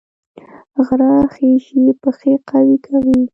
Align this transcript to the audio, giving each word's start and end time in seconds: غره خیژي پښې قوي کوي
غره 0.85 1.11
خیژي 1.33 1.83
پښې 2.01 2.33
قوي 2.49 2.77
کوي 2.85 3.19